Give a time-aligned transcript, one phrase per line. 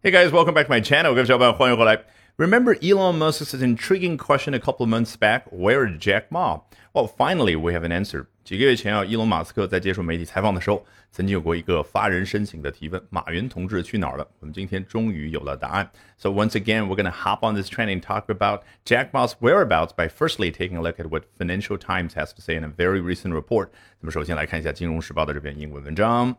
[0.00, 1.12] Hey guys, welcome back to my channel.
[1.12, 2.04] 各位小伙伴，欢迎回来。
[2.36, 5.42] Remember Elon Musk's intriguing question a couple of months back?
[5.50, 6.60] Where is Jack Ma?
[6.92, 8.26] Well, finally we have an answer.
[8.44, 14.24] 几个月前啊，伊隆马斯克在接受媒体采访的时候，曾经有过一个发人深省的提问：马云同志去哪儿了？
[14.38, 15.90] 我们今天终于有了答案。
[16.16, 19.90] So once again, we're going to hop on this train and talk about Jack Ma's whereabouts
[19.96, 23.00] by firstly taking a look at what Financial Times has to say in a very
[23.02, 23.70] recent report.
[24.00, 26.36] 那么首先来看一下《金融时报》的这篇英文文章。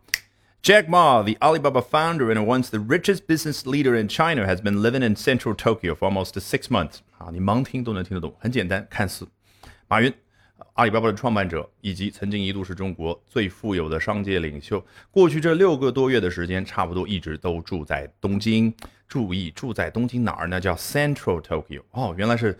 [0.61, 4.81] Jack Ma, the Alibaba founder and once the richest business leader in China, has been
[4.81, 6.97] living in central Tokyo for almost six months.
[7.17, 9.25] 啊，你盲听都能听得懂，很简单，看似。
[9.87, 10.13] 马云，
[10.73, 18.73] 阿里巴巴的创办者，以及曾经一度是中国最富有的商界领袖，过去这六个多月的时间，差不多一直都住在东京。
[19.07, 20.59] 注意，住在东京哪儿呢？
[20.59, 21.83] 叫 Central Tokyo。
[21.91, 22.59] 哦，原来是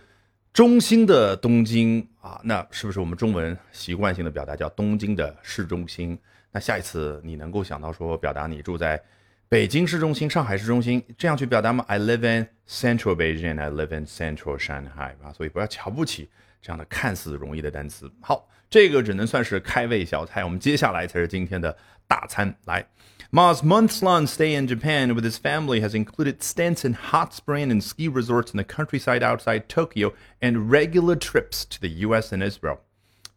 [0.54, 2.40] 中心的东京啊。
[2.44, 6.18] 那是不是我们中文习惯性的表达叫东京的市中心？
[6.51, 9.01] 那下一次你能够想到说表达你住在
[9.47, 11.83] 北京市中心、上海市中心这样去表达吗？
[11.87, 16.29] I live in Central Beijing, I live in Central Shanghai 啊，所以不要瞧不起
[16.61, 18.11] 这样的看似容易的单词。
[18.21, 21.77] 好，这个只能算是开胃小菜，我们接下来才是今天的
[22.07, 22.55] 大餐。
[22.65, 22.87] 来，
[23.31, 28.09] Ma's months-long stay in Japan with his family has included stints in hot spring and ski
[28.09, 32.33] resorts in the countryside outside Tokyo and regular trips to the U.S.
[32.33, 32.79] and Israel。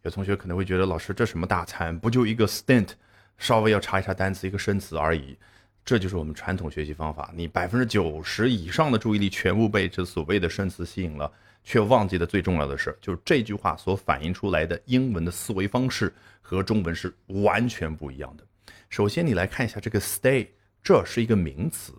[0.01, 1.99] 有同学可能会觉得，老师这什么大餐？
[1.99, 2.89] 不就一个 stint？
[3.38, 5.36] 稍微要查一查单词，一个生词而已。
[5.84, 7.30] 这就是我们传统学习方法。
[7.34, 11.30] 你百分之九十以上的注意力全部被这所谓的生词吸引了，
[11.62, 16.10] 却忘记了最重要的事，就是这句话所反映出来的英文的思维方式
[16.40, 18.44] 和中文是完全不一样的。
[18.88, 20.46] 首先，你来看一下这个 stay，
[20.82, 21.92] 这是一个名词。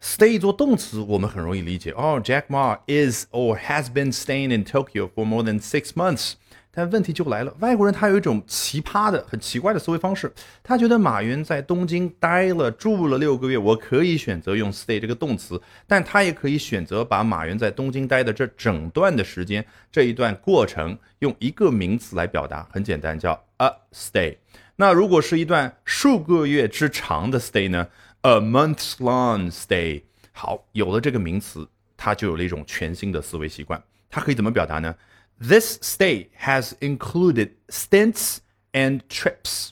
[0.00, 1.90] stay 做动词，我们很容易理解。
[1.92, 6.34] 哦，Jack Ma is or has been staying in Tokyo for more than six months。
[6.76, 10.30] 但问题就来了，外国人他有一种奇葩的、很奇怪的思维方式，
[10.62, 24.36] 他觉得马云在东京待了、住了六个月，我可以选择用 stay 这个动词，但他也可以选择把马云在东京待的这整段的时间、这一段过程用一个名词来表达，很简单，叫 a stay。
[24.76, 27.88] 那如果是一段数个月之长的 stay 呢
[28.20, 30.02] ？a month long stay。
[30.32, 34.94] 好，有了这个名词，他就有了一种全新的思维习惯，他可以怎么表达呢
[35.39, 38.39] ？This stay has included stints
[38.73, 39.71] and trips。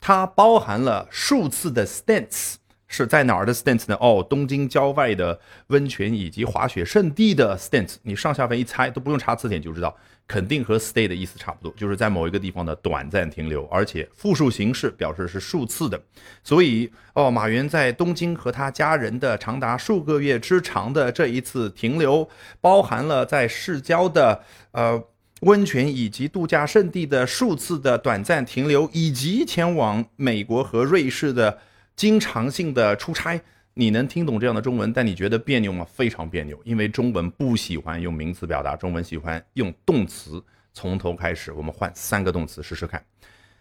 [0.00, 2.56] 它包含了数次的 stints，
[2.89, 3.95] 是在哪儿的 stints 呢？
[4.01, 7.95] 哦，东京郊外的温泉以及滑雪胜地的 stints。
[8.03, 9.95] 你上下文一猜都不用查词典就知道。
[10.27, 15.99] 肯定和 stay 的意思差不多，就是在某一个地方的短暂停留，而且复数形式表示是数次的。
[16.43, 22.29] 所以，哦，马云在东京和他家人的长达数个月之长的这一次停留，
[22.61, 24.39] 包含了在市郊的
[24.69, 25.03] 呃
[25.41, 31.57] 温泉以及度假胜地的数次的短暂停留，以及前往美国和瑞士的
[31.99, 33.37] 经常性的出差。
[33.73, 35.85] 你能听懂这样的中文，但你觉得别扭吗？
[35.93, 40.41] 非常别扭，因为中文不喜欢用名词表达，中文喜欢用动词。
[40.73, 43.03] 从头开始，我们换三个动词试试看。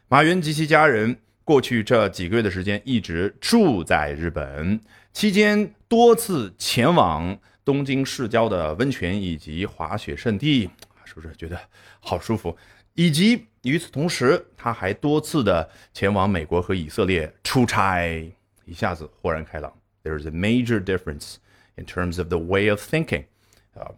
[0.07, 4.81] 马云及其家人过去这几个月的时间一直住在日本，
[5.13, 10.71] 期间多次前往东京市郊的温泉以及滑雪胜地，
[11.05, 11.59] 是不是觉得
[11.99, 12.57] 好舒服？
[12.95, 18.33] 以及与此同时，他还多次的前往美国和以色列出差，
[18.65, 19.73] 一下子豁然开朗。
[20.03, 21.37] There is a major difference
[21.77, 23.25] in terms of the way of thinking
[23.75, 23.93] uh,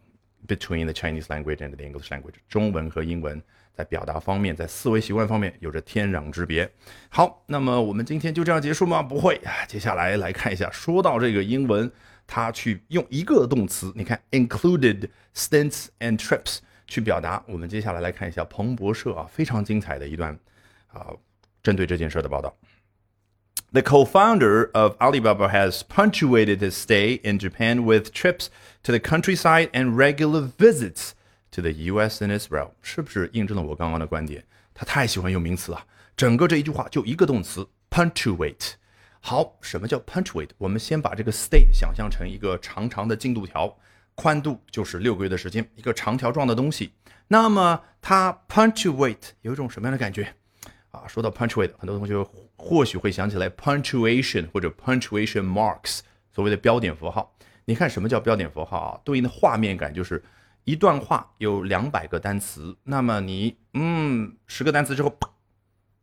[0.46, 2.34] between the Chinese language and the English language.
[2.48, 3.40] 中文和英文
[3.76, 6.70] 在表达方面，在思维习惯方面有着天壤之别。
[7.08, 9.02] 好，那么我们今天就这样结束吗？
[9.02, 11.90] 不会，接下来来看一下，说到这个英文，
[12.26, 16.58] 它去用一个动词，你看 included stints and trips
[16.89, 17.43] 去表达。
[17.47, 20.37] 我们接下来来看一下彭博社啊，非常精彩的一段
[20.87, 21.07] 啊，
[21.61, 22.55] 针对这件事的报道。
[23.71, 28.49] the co founder of Alibaba has punctuated his stay in Japan with trips
[28.83, 31.13] to the countryside and regular visits
[31.51, 32.71] to the US and Israel。
[32.81, 34.43] 是不是印证了我刚刚的观点？
[34.73, 35.85] 他太喜欢用名词了。
[36.15, 38.73] 整个这一句话就一个动词 punctuate。
[39.19, 40.51] 好，什么叫 punctuate？
[40.57, 43.75] 我们先把这个 stay 想象成一个长长的进度条，
[44.20, 46.92] 宽度就是六个月的时间，一个长条状的东西。
[47.28, 50.34] 那么它 punctuate 有一种什么样的感觉？
[50.90, 52.22] 啊，说到 punctuate，很多同学
[52.54, 56.00] 或许会想起来 punctuation 或者 punctuation marks，
[56.30, 57.34] 所谓的标点符号。
[57.64, 59.00] 你看什么叫标点符号啊？
[59.06, 60.22] 对应的画面感就是
[60.64, 65.18] 一段话有两百个单词，那么你嗯十个单词之后，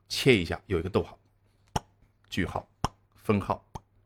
[0.09, 1.19] 切一下有一个逗号、
[2.31, 2.67] 句号、
[3.13, 3.63] 分号、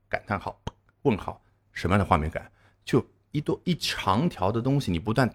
[0.10, 0.60] 感叹号、
[1.04, 1.42] 问号，
[1.72, 2.52] 什么样的画面感？
[2.84, 5.34] 就一多一长条的东西，你不断。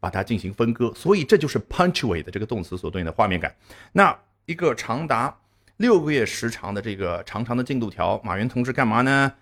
[0.00, 3.54] 把它进行分割，所以这就是 punctuate 这个动词所对应的画面感。
[3.92, 5.38] 那一个长达
[5.76, 9.32] 六个月时长的这个长长的进度条，马云同志干嘛呢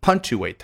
[0.00, 0.58] ？Punctuate，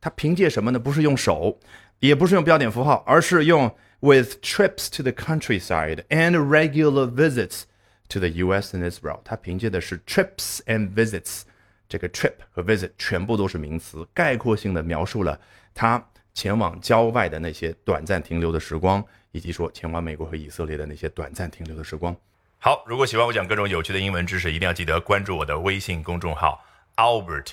[0.00, 0.78] 他凭借什么呢？
[0.78, 1.58] 不是用手，
[1.98, 7.64] 也不是用标点符号，而是用 with trips to the countryside and regular visits
[8.08, 8.74] to the U.S.
[8.74, 9.20] and Israel。
[9.22, 11.42] 他凭借的是 trips and visits，
[11.88, 15.40] 这个 trip 和 visit 全部都是名词，概括性的描述了
[15.74, 16.04] 他
[16.34, 22.14] 前往郊外的那些短暂停留的时光，以及说前往美国和以色列的那些短暂停留的时光。
[22.58, 26.64] 好，如果喜欢我讲各种有趣的英文知识，一定要记得关注我的微信公众号
[26.96, 27.52] Albert。